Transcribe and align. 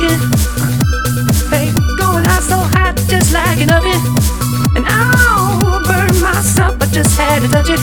Hey, 0.00 1.68
going 1.98 2.24
out 2.24 2.42
so 2.42 2.56
hot, 2.56 2.94
just 3.06 3.34
like 3.34 3.60
an 3.60 3.70
oven. 3.70 4.00
And 4.74 4.86
I'll 4.88 5.80
myself, 6.20 6.80
I 6.80 6.86
just 6.86 7.18
had 7.18 7.42
to 7.42 7.48
touch 7.48 7.68
it. 7.68 7.80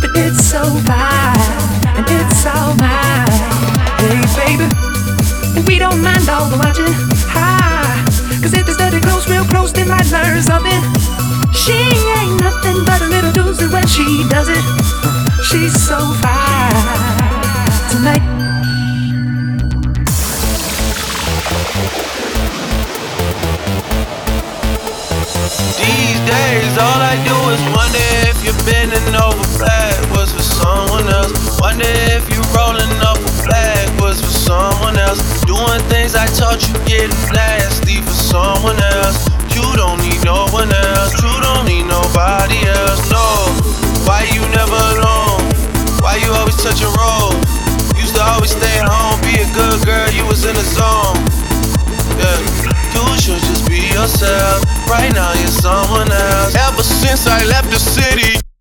But 0.00 0.14
it's 0.14 0.38
so 0.38 0.62
fine, 0.86 1.34
and 1.98 2.06
it's 2.06 2.46
all 2.46 2.74
mine. 2.78 3.26
Hey, 3.98 4.22
baby, 4.38 4.70
we 5.66 5.78
don't 5.78 6.00
mind 6.00 6.28
all 6.28 6.46
the 6.46 6.58
watching. 6.58 6.94
Hi, 7.34 8.04
cause 8.40 8.54
if 8.54 8.64
they 8.64 8.72
study 8.72 9.00
close, 9.00 9.28
real 9.28 9.44
close, 9.44 9.72
they 9.72 9.84
might 9.84 10.06
learn 10.12 10.42
something. 10.42 10.80
She 11.52 11.74
ain't 12.22 12.38
nothing 12.38 12.84
but 12.86 13.02
a 13.02 13.08
little 13.10 13.32
doozy 13.32 13.66
when 13.72 13.86
she 13.88 14.06
does 14.30 14.48
it. 14.48 14.62
She's 15.42 15.74
so 15.74 15.98
fine 16.22 16.70
tonight. 17.90 18.31
Was 50.32 50.46
in 50.46 50.54
the 50.54 50.62
zone. 50.62 51.20
Yeah. 52.16 52.72
You 52.94 53.20
should 53.20 53.42
just 53.50 53.68
be 53.68 53.82
yourself. 53.92 54.64
Right 54.88 55.12
now 55.12 55.34
you're 55.34 55.48
someone 55.48 56.10
else. 56.10 56.54
Ever 56.56 56.82
since 56.82 57.26
I 57.26 57.44
left 57.44 57.70
the 57.70 57.78
city. 57.78 58.51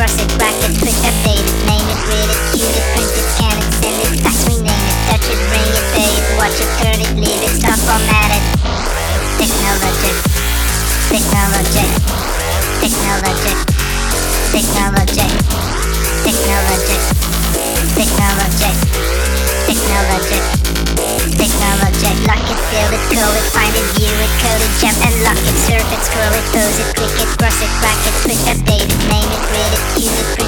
brush 0.00 0.16
it, 0.16 0.32
rock 0.40 0.56
it, 0.64 0.72
push, 0.80 0.96
update 1.04 1.44
it, 1.44 1.56
name 1.68 1.84
it, 1.84 2.00
read 2.08 2.24
it, 2.32 2.40
shoot 2.56 2.72
it, 2.72 2.86
print 2.96 3.12
it, 3.20 3.26
scan 3.36 3.52
it, 3.52 3.68
send 3.84 4.00
it, 4.00 4.08
fax, 4.24 4.48
rename 4.48 4.72
it, 4.72 4.96
touch 5.12 5.28
it, 5.28 5.36
ring 5.52 5.72
it, 5.76 5.86
pay 5.92 6.08
it, 6.08 6.24
watch 6.40 6.56
it, 6.56 6.70
turn 6.80 6.96
it, 7.04 7.12
leave 7.20 7.42
it, 7.44 7.52
stop, 7.60 7.76
format 7.84 8.32
it. 8.32 8.40
Technologic, 9.36 10.16
technologic, 11.12 11.90
technologic, 12.80 13.58
technologic, 14.56 15.28
technologic, 16.16 17.00
technologic, 17.92 18.76
technologic, 19.68 20.44
technologic, 21.36 22.16
lock 22.24 22.46
it, 22.48 22.60
fill 22.72 22.88
it, 22.88 23.04
code 23.12 23.36
it, 23.36 23.46
find 23.52 23.74
it, 23.76 23.84
view 24.00 24.16
it, 24.16 24.32
code 24.40 24.64
it, 24.64 24.72
jump 24.80 24.96
and 25.04 25.16
lock 25.28 25.36
it, 25.44 25.56
surf 25.68 25.84
it, 25.92 26.00
scroll 26.08 26.32
it, 26.32 26.46
pose 26.56 26.78
it, 26.80 26.88
click 26.96 27.16
it, 27.20 27.28
brush 27.36 27.60
it, 27.60 27.72
rack 27.84 28.00
it, 28.08 28.16
push, 28.24 28.40
update 28.48 28.88
it. 28.88 28.89
Peace. 30.00 30.39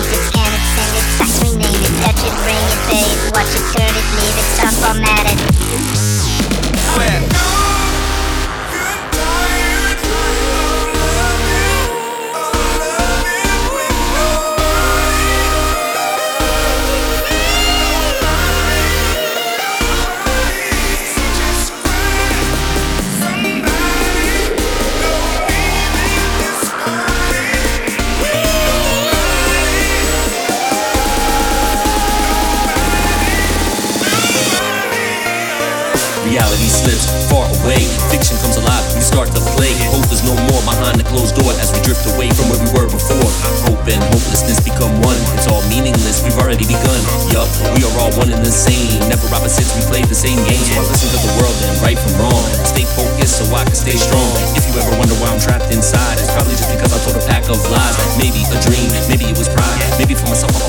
passion 38.33 38.41
comes 38.41 38.57
alive, 38.57 38.85
we 38.95 39.01
start 39.01 39.29
to 39.33 39.41
play. 39.57 39.73
Hope 39.93 40.09
is 40.13 40.25
no 40.25 40.33
more 40.49 40.63
behind 40.65 40.97
the 40.97 41.05
closed 41.05 41.37
door 41.37 41.53
as 41.61 41.73
we 41.73 41.81
drift 41.85 42.05
away 42.15 42.31
from 42.33 42.49
where 42.49 42.61
we 42.61 42.71
were 42.73 42.89
before. 42.89 43.29
Hope 43.69 43.85
and 43.89 44.01
hopelessness 44.09 44.61
become 44.65 44.93
one. 45.05 45.17
It's 45.37 45.49
all 45.49 45.61
meaningless, 45.69 46.25
we've 46.25 46.37
already 46.41 46.65
begun. 46.65 47.01
Yup, 47.33 47.49
we 47.77 47.85
are 47.85 47.95
all 48.01 48.13
one 48.17 48.33
and 48.33 48.41
the 48.41 48.53
same. 48.53 48.89
Never 49.09 49.29
opposites, 49.35 49.77
we 49.77 49.83
played 49.89 50.09
the 50.09 50.17
same 50.17 50.39
game. 50.49 50.61
So 50.61 50.81
I 50.81 50.85
listen 50.89 51.09
to 51.13 51.21
the 51.21 51.33
world 51.41 51.57
and 51.67 51.75
right 51.85 51.99
from 51.99 52.15
wrong. 52.25 52.43
Stay 52.65 52.89
focused 52.97 53.43
so 53.43 53.45
I 53.53 53.65
can 53.65 53.77
stay 53.77 53.97
strong. 53.97 54.29
If 54.57 54.65
you 54.69 54.75
ever 54.81 54.93
wonder 54.97 55.15
why 55.21 55.29
I'm 55.33 55.41
trapped 55.41 55.69
inside, 55.73 56.17
it's 56.17 56.33
probably 56.33 56.57
just 56.57 56.73
because 56.73 56.93
I 56.93 56.99
told 57.05 57.17
a 57.21 57.25
pack 57.27 57.45
of 57.53 57.61
lies. 57.69 57.97
Maybe 58.17 58.45
a 58.49 58.59
dream, 58.65 58.89
maybe 59.09 59.29
it 59.29 59.37
was 59.37 59.49
pride, 59.51 59.83
maybe 59.99 60.15
for 60.17 60.29
myself. 60.29 60.53
I'm 60.57 60.62